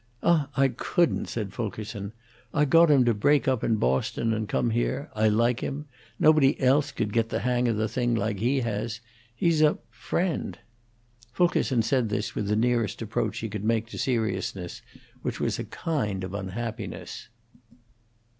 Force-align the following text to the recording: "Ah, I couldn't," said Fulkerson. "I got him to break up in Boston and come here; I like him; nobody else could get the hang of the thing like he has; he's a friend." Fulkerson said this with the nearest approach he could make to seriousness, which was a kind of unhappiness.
"Ah, 0.23 0.49
I 0.57 0.69
couldn't," 0.69 1.27
said 1.27 1.53
Fulkerson. 1.53 2.11
"I 2.55 2.65
got 2.65 2.89
him 2.89 3.05
to 3.05 3.13
break 3.13 3.47
up 3.47 3.63
in 3.63 3.75
Boston 3.75 4.33
and 4.33 4.49
come 4.49 4.71
here; 4.71 5.11
I 5.15 5.27
like 5.27 5.59
him; 5.59 5.85
nobody 6.17 6.59
else 6.59 6.91
could 6.91 7.13
get 7.13 7.29
the 7.29 7.41
hang 7.41 7.67
of 7.67 7.77
the 7.77 7.87
thing 7.87 8.15
like 8.15 8.39
he 8.39 8.61
has; 8.61 8.99
he's 9.35 9.61
a 9.61 9.77
friend." 9.91 10.57
Fulkerson 11.33 11.83
said 11.83 12.09
this 12.09 12.33
with 12.33 12.47
the 12.47 12.55
nearest 12.55 13.03
approach 13.03 13.37
he 13.37 13.47
could 13.47 13.63
make 13.63 13.89
to 13.89 13.99
seriousness, 13.99 14.81
which 15.21 15.39
was 15.39 15.59
a 15.59 15.65
kind 15.65 16.23
of 16.23 16.33
unhappiness. 16.33 17.29